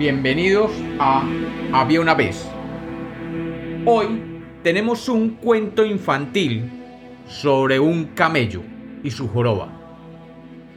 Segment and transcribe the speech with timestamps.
[0.00, 1.22] Bienvenidos a
[1.74, 2.48] Había una vez.
[3.84, 4.22] Hoy
[4.62, 6.70] tenemos un cuento infantil
[7.26, 8.62] sobre un camello
[9.04, 9.68] y su joroba.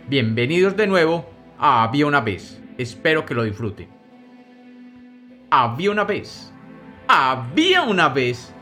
[0.09, 1.25] Bienvenidos de nuevo
[1.57, 2.61] a Había una vez.
[2.77, 3.87] Espero que lo disfruten.
[5.49, 6.51] Había una vez.
[7.07, 8.53] Había una vez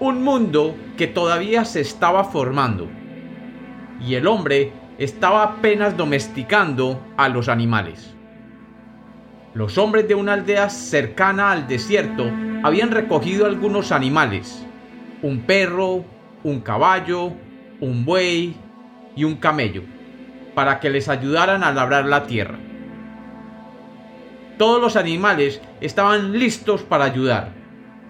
[0.00, 2.88] un mundo que todavía se estaba formando.
[4.04, 8.17] Y el hombre estaba apenas domesticando a los animales.
[9.54, 12.30] Los hombres de una aldea cercana al desierto
[12.62, 14.64] habían recogido algunos animales,
[15.22, 16.04] un perro,
[16.44, 17.32] un caballo,
[17.80, 18.54] un buey
[19.16, 19.82] y un camello,
[20.54, 22.58] para que les ayudaran a labrar la tierra.
[24.58, 27.52] Todos los animales estaban listos para ayudar,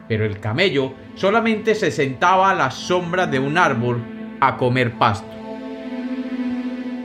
[0.09, 4.02] pero el camello solamente se sentaba a la sombra de un árbol
[4.41, 5.28] a comer pasto.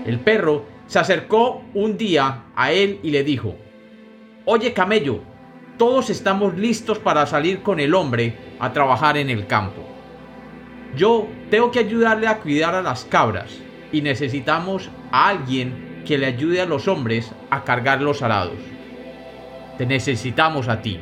[0.06, 3.56] El perro se acercó un día a él y le dijo,
[4.46, 5.22] Oye camello,
[5.78, 9.82] todos estamos listos para salir con el hombre a trabajar en el campo.
[10.98, 13.58] Yo tengo que ayudarle a cuidar a las cabras
[13.94, 18.58] y necesitamos a alguien que le ayude a los hombres a cargar los arados.
[19.78, 21.00] Te necesitamos a ti.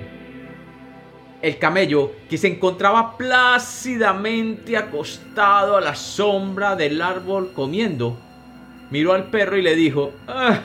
[1.41, 8.19] El camello, que se encontraba plácidamente acostado a la sombra del árbol comiendo,
[8.91, 10.59] miró al perro y le dijo, ah,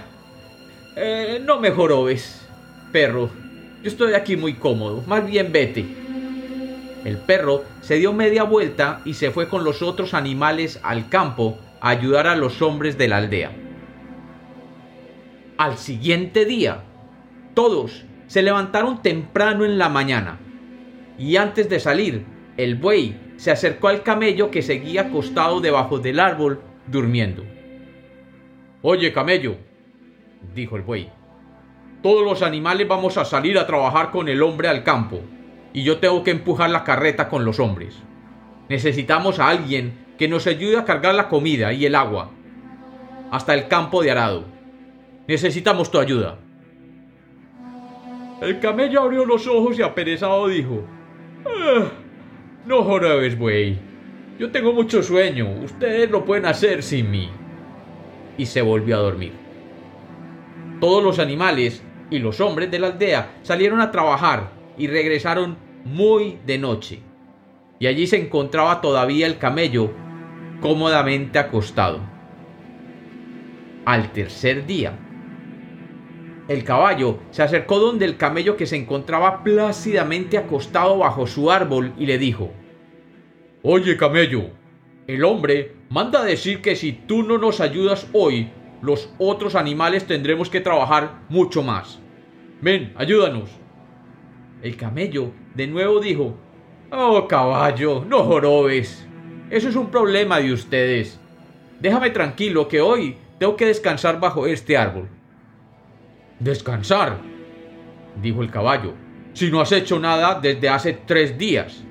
[0.95, 2.46] eh, no me jorobes
[2.97, 3.29] perro,
[3.83, 5.85] yo estoy aquí muy cómodo, más bien vete.
[7.05, 11.59] El perro se dio media vuelta y se fue con los otros animales al campo
[11.83, 13.53] a ayudar a los hombres de la aldea.
[15.59, 16.85] Al siguiente día,
[17.53, 20.39] todos se levantaron temprano en la mañana
[21.19, 22.25] y antes de salir,
[22.57, 27.45] el buey se acercó al camello que seguía acostado debajo del árbol durmiendo.
[28.81, 29.57] Oye, camello,
[30.55, 31.11] dijo el buey,
[32.03, 35.21] todos los animales vamos a salir a trabajar con el hombre al campo,
[35.73, 38.03] y yo tengo que empujar la carreta con los hombres.
[38.69, 42.31] Necesitamos a alguien que nos ayude a cargar la comida y el agua
[43.31, 44.45] hasta el campo de arado.
[45.27, 46.39] Necesitamos tu ayuda.
[48.41, 50.85] El camello abrió los ojos y aperezado dijo,
[51.47, 51.87] ah,
[52.67, 53.79] No jorobes, buey.
[54.39, 55.49] Yo tengo mucho sueño.
[55.65, 57.31] Ustedes lo pueden hacer sin mí.
[58.37, 59.46] Y se volvió a dormir.
[60.81, 66.39] Todos los animales y los hombres de la aldea salieron a trabajar y regresaron muy
[66.47, 67.01] de noche.
[67.79, 69.91] Y allí se encontraba todavía el camello
[70.61, 72.01] cómodamente acostado.
[73.85, 74.99] Al tercer día,
[76.49, 81.93] el caballo se acercó donde el camello que se encontraba plácidamente acostado bajo su árbol
[81.99, 82.51] y le dijo,
[83.63, 84.51] Oye camello,
[85.07, 88.51] el hombre manda decir que si tú no nos ayudas hoy,
[88.83, 91.99] los otros animales tendremos que trabajar mucho más.
[92.61, 93.51] Ven, ayúdanos.
[94.63, 96.37] El camello de nuevo dijo,
[96.91, 99.07] Oh caballo, no jorobes.
[99.51, 101.21] Eso es un problema de ustedes.
[101.81, 105.09] Déjame tranquilo que hoy tengo que descansar bajo este árbol.
[106.39, 107.19] ¿Descansar?
[108.23, 108.95] dijo el caballo,
[109.35, 111.83] si no has hecho nada desde hace tres días.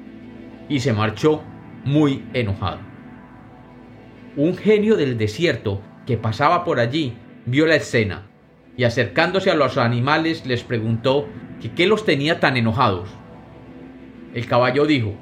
[0.67, 1.43] Y se marchó
[1.83, 2.79] muy enojado.
[4.35, 7.13] Un genio del desierto que pasaba por allí,
[7.45, 8.27] vio la escena
[8.77, 11.27] y acercándose a los animales les preguntó
[11.61, 13.09] que qué los tenía tan enojados.
[14.33, 15.13] El caballo dijo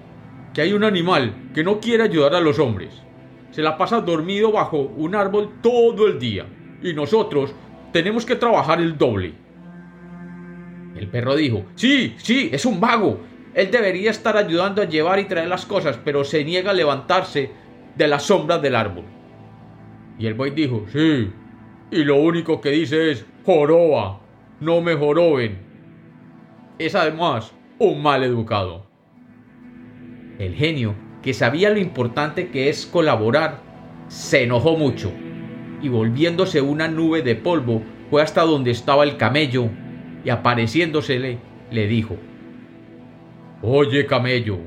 [0.53, 3.01] que hay un animal que no quiere ayudar a los hombres.
[3.51, 6.47] Se la pasa dormido bajo un árbol todo el día
[6.81, 7.53] y nosotros
[7.91, 9.33] tenemos que trabajar el doble.
[10.95, 13.19] El perro dijo, sí, sí, es un vago.
[13.53, 17.51] Él debería estar ayudando a llevar y traer las cosas, pero se niega a levantarse
[17.95, 19.03] de la sombra del árbol.
[20.18, 21.31] Y el buey dijo, sí.
[21.91, 24.19] Y lo único que dice es, joroba,
[24.59, 25.59] no me joroben.
[26.79, 28.85] Es además un mal educado.
[30.40, 33.62] El genio, que sabía lo importante que es colaborar,
[34.07, 35.12] se enojó mucho
[35.81, 39.69] y volviéndose una nube de polvo fue hasta donde estaba el camello
[40.24, 41.39] y apareciéndosele
[41.71, 42.18] le dijo,
[43.62, 44.59] Oye camello,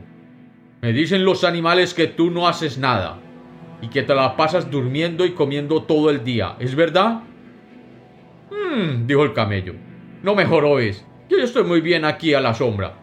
[0.82, 3.20] me dicen los animales que tú no haces nada
[3.80, 7.22] y que te la pasas durmiendo y comiendo todo el día, ¿es verdad?
[8.50, 9.74] Mmm, dijo el camello,
[10.22, 12.94] no me jorobes, yo estoy muy bien aquí a la sombra.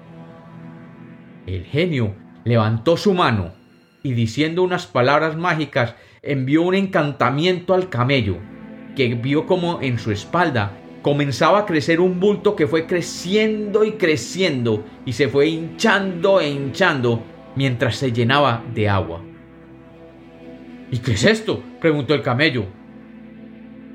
[1.46, 3.54] El genio levantó su mano
[4.02, 8.38] y diciendo unas palabras mágicas envió un encantamiento al camello,
[8.96, 13.94] que vio como en su espalda comenzaba a crecer un bulto que fue creciendo y
[13.94, 17.22] creciendo y se fue hinchando e hinchando
[17.56, 19.22] mientras se llenaba de agua.
[20.94, 21.60] ¿Y qué es esto?
[21.82, 22.68] preguntó el camello.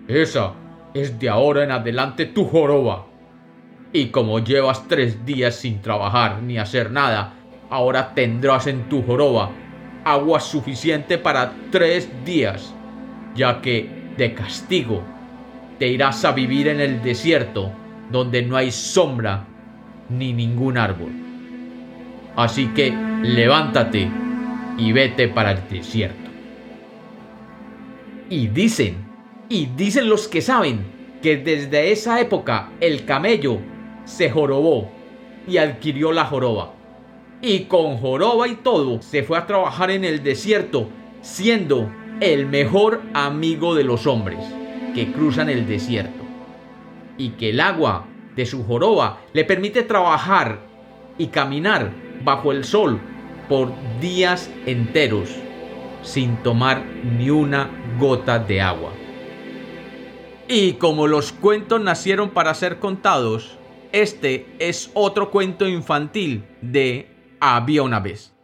[0.09, 0.55] Esa
[0.95, 3.07] es de ahora en adelante tu joroba.
[3.93, 7.35] Y como llevas tres días sin trabajar ni hacer nada,
[7.71, 9.53] ahora tendrás en tu joroba
[10.05, 12.75] agua suficiente para tres días,
[13.37, 15.05] ya que de castigo
[15.79, 17.71] te irás a vivir en el desierto
[18.11, 19.45] donde no hay sombra
[20.09, 21.13] ni ningún árbol.
[22.35, 22.93] Así que
[23.23, 24.09] levántate
[24.77, 26.28] y vete para el desierto.
[28.31, 29.07] Y dicen,
[29.49, 30.85] y dicen los que saben,
[31.23, 33.59] que desde esa época el camello
[34.05, 34.91] se jorobó
[35.47, 36.75] y adquirió la joroba.
[37.41, 40.89] Y con joroba y todo se fue a trabajar en el desierto,
[41.23, 41.91] siendo
[42.21, 44.39] el mejor amigo de los hombres
[44.95, 46.25] que cruzan el desierto.
[47.17, 50.61] Y que el agua de su joroba le permite trabajar
[51.17, 51.93] y caminar
[52.23, 53.01] bajo el sol
[53.49, 55.31] por días enteros
[56.09, 58.93] sin tomar ni una gota de agua.
[60.49, 63.59] Y como los cuentos nacieron para ser contados,
[63.93, 68.38] este es otro cuento infantil de Había una vez.